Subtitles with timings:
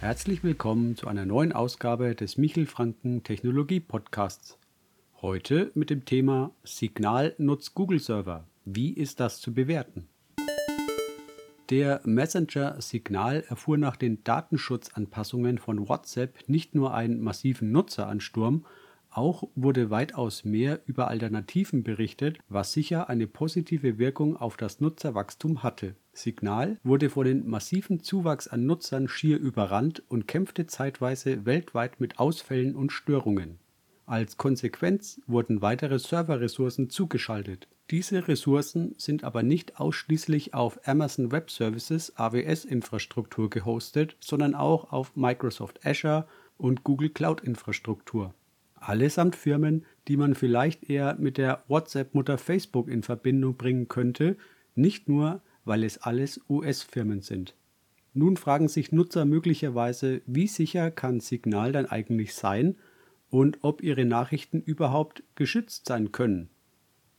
[0.00, 4.56] Herzlich willkommen zu einer neuen Ausgabe des Michel Franken Technologie Podcasts.
[5.20, 8.44] Heute mit dem Thema Signal nutzt Google Server.
[8.64, 10.06] Wie ist das zu bewerten?
[11.68, 18.66] Der Messenger Signal erfuhr nach den Datenschutzanpassungen von WhatsApp nicht nur einen massiven Nutzeransturm,
[19.10, 25.62] auch wurde weitaus mehr über Alternativen berichtet, was sicher eine positive Wirkung auf das Nutzerwachstum
[25.62, 25.94] hatte.
[26.12, 32.18] Signal wurde vor den massiven Zuwachs an Nutzern schier überrannt und kämpfte zeitweise weltweit mit
[32.18, 33.58] Ausfällen und Störungen.
[34.06, 37.68] Als Konsequenz wurden weitere Serverressourcen zugeschaltet.
[37.90, 45.16] Diese Ressourcen sind aber nicht ausschließlich auf Amazon Web Services AWS-Infrastruktur gehostet, sondern auch auf
[45.16, 48.34] Microsoft Azure und Google Cloud Infrastruktur
[48.80, 54.36] allesamt Firmen, die man vielleicht eher mit der WhatsApp-Mutter Facebook in Verbindung bringen könnte,
[54.74, 57.54] nicht nur, weil es alles US-Firmen sind.
[58.14, 62.76] Nun fragen sich Nutzer möglicherweise, wie sicher kann Signal dann eigentlich sein
[63.30, 66.48] und ob ihre Nachrichten überhaupt geschützt sein können.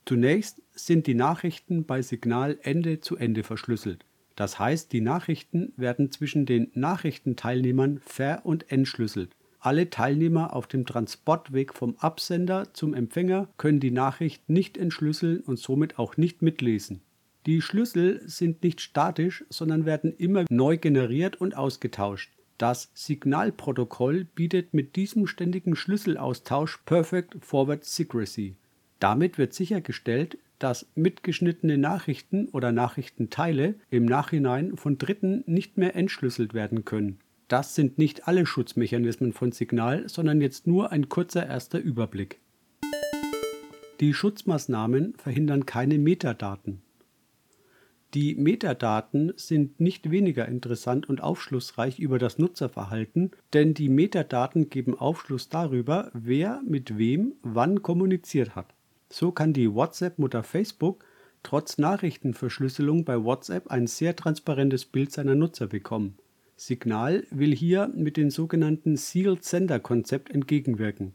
[0.05, 4.05] Zunächst sind die Nachrichten bei Signal Ende zu Ende verschlüsselt.
[4.35, 9.35] Das heißt, die Nachrichten werden zwischen den Nachrichtenteilnehmern ver- und entschlüsselt.
[9.61, 15.59] Alle Teilnehmer auf dem Transportweg vom Absender zum Empfänger können die Nachricht nicht entschlüsseln und
[15.59, 17.02] somit auch nicht mitlesen.
[17.45, 22.31] Die Schlüssel sind nicht statisch, sondern werden immer neu generiert und ausgetauscht.
[22.57, 28.55] Das Signalprotokoll bietet mit diesem ständigen Schlüsselaustausch Perfect Forward Secrecy.
[28.99, 36.53] Damit wird sichergestellt, dass mitgeschnittene Nachrichten oder Nachrichtenteile im Nachhinein von Dritten nicht mehr entschlüsselt
[36.53, 37.19] werden können.
[37.50, 42.39] Das sind nicht alle Schutzmechanismen von Signal, sondern jetzt nur ein kurzer erster Überblick.
[44.00, 46.83] Die Schutzmaßnahmen verhindern keine Metadaten.
[48.14, 54.98] Die Metadaten sind nicht weniger interessant und aufschlussreich über das Nutzerverhalten, denn die Metadaten geben
[54.98, 58.76] Aufschluss darüber, wer mit wem wann kommuniziert hat.
[59.09, 61.04] So kann die WhatsApp-Mutter Facebook
[61.42, 66.15] trotz Nachrichtenverschlüsselung bei WhatsApp ein sehr transparentes Bild seiner Nutzer bekommen.
[66.59, 71.14] Signal will hier mit dem sogenannten Sealed Sender Konzept entgegenwirken.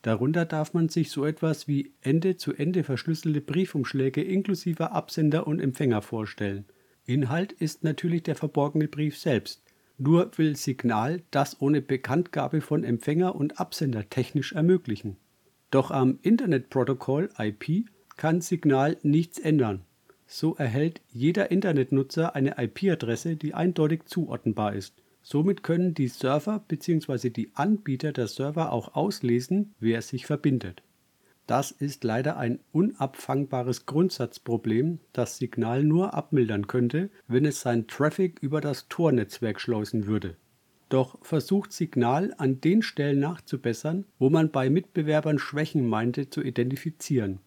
[0.00, 6.64] Darunter darf man sich so etwas wie Ende-zu-Ende verschlüsselte Briefumschläge inklusive Absender und Empfänger vorstellen.
[7.04, 9.62] Inhalt ist natürlich der verborgene Brief selbst.
[9.98, 15.18] Nur will Signal das ohne Bekanntgabe von Empfänger und Absender technisch ermöglichen.
[15.70, 19.84] Doch am Internetprotokoll IP kann Signal nichts ändern.
[20.30, 25.02] So erhält jeder Internetnutzer eine IP-Adresse, die eindeutig zuordnenbar ist.
[25.22, 27.30] Somit können die Server bzw.
[27.30, 30.82] die Anbieter der Server auch auslesen, wer sich verbindet.
[31.46, 38.38] Das ist leider ein unabfangbares Grundsatzproblem, das Signal nur abmildern könnte, wenn es sein Traffic
[38.42, 40.36] über das Tor-Netzwerk schleusen würde.
[40.90, 47.40] Doch versucht Signal an den Stellen nachzubessern, wo man bei Mitbewerbern Schwächen meinte zu identifizieren.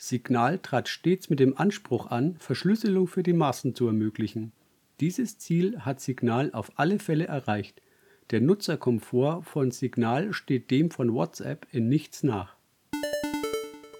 [0.00, 4.52] Signal trat stets mit dem Anspruch an, Verschlüsselung für die Massen zu ermöglichen.
[5.00, 7.82] Dieses Ziel hat Signal auf alle Fälle erreicht.
[8.30, 12.54] Der Nutzerkomfort von Signal steht dem von WhatsApp in nichts nach.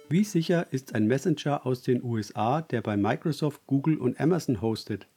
[0.07, 5.07] Wie sicher ist ein Messenger aus den USA, der bei Microsoft, Google und Amazon hostet?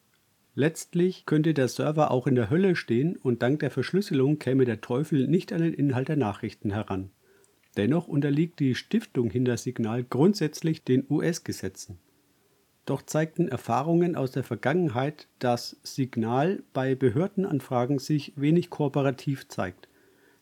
[0.56, 4.81] Letztlich könnte der Server auch in der Hölle stehen und dank der Verschlüsselung käme der
[4.81, 7.10] Teufel nicht an den Inhalt der Nachrichten heran.
[7.77, 11.99] Dennoch unterliegt die Stiftung hinter Signal grundsätzlich den US-Gesetzen.
[12.84, 19.88] Doch zeigten Erfahrungen aus der Vergangenheit, dass Signal bei Behördenanfragen sich wenig kooperativ zeigt.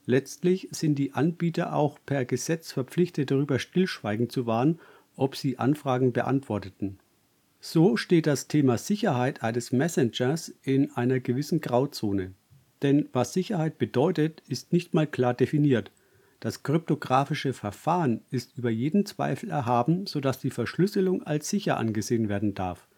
[0.07, 4.81] Letztlich sind die Anbieter auch per Gesetz verpflichtet, darüber Stillschweigen zu wahren,
[5.17, 6.99] ob sie Anfragen beantworteten.
[7.61, 12.33] So steht das Thema Sicherheit eines Messengers in einer gewissen Grauzone.
[12.83, 15.93] Denn was Sicherheit bedeutet, ist nicht mal klar definiert.
[16.41, 22.55] Das kryptografische Verfahren ist über jeden Zweifel erhaben, sodass die Verschlüsselung als sicher angesehen werden
[22.55, 22.89] darf.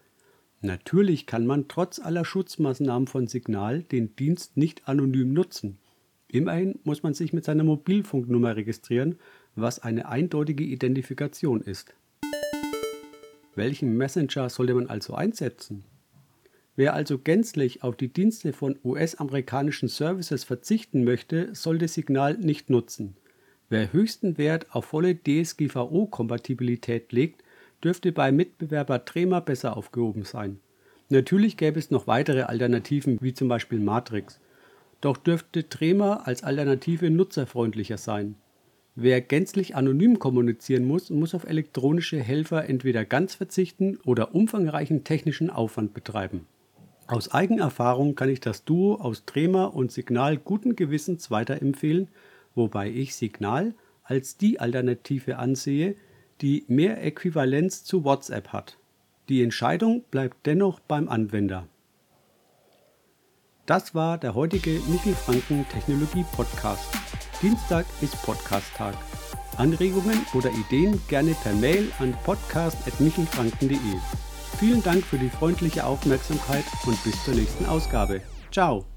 [0.61, 5.77] Natürlich kann man trotz aller Schutzmaßnahmen von Signal den Dienst nicht anonym nutzen.
[6.29, 9.19] Immerhin muss man sich mit seiner Mobilfunknummer registrieren,
[9.55, 11.93] was eine eindeutige Identifikation ist.
[13.55, 15.83] Welchen Messenger sollte man also einsetzen?
[16.77, 23.17] Wer also gänzlich auf die Dienste von US-amerikanischen Services verzichten möchte, sollte Signal nicht nutzen.
[23.73, 27.43] Wer höchsten Wert auf volle DSGVO-Kompatibilität legt,
[27.83, 30.59] dürfte bei Mitbewerber Trema besser aufgehoben sein.
[31.09, 34.39] Natürlich gäbe es noch weitere Alternativen wie zum Beispiel Matrix.
[35.01, 38.35] Doch dürfte Trema als Alternative nutzerfreundlicher sein.
[38.93, 45.49] Wer gänzlich anonym kommunizieren muss, muss auf elektronische Helfer entweder ganz verzichten oder umfangreichen technischen
[45.49, 46.45] Aufwand betreiben.
[47.07, 52.09] Aus Eigenerfahrung kann ich das Duo aus Trema und Signal guten Gewissens weiterempfehlen,
[52.55, 55.95] wobei ich Signal als die Alternative ansehe,
[56.41, 58.77] die mehr Äquivalenz zu WhatsApp hat.
[59.29, 61.67] Die Entscheidung bleibt dennoch beim Anwender.
[63.65, 66.85] Das war der heutige Michel Franken Technologie Podcast.
[67.41, 68.95] Dienstag ist Podcast-Tag.
[69.57, 73.77] Anregungen oder Ideen gerne per Mail an podcast.michelfranken.de.
[74.59, 78.21] Vielen Dank für die freundliche Aufmerksamkeit und bis zur nächsten Ausgabe.
[78.51, 78.92] Ciao!